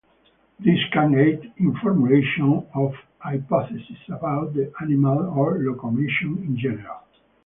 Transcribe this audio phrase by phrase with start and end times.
[0.59, 7.01] These can aid in formulation of hypotheses about the animal or locomotion in general.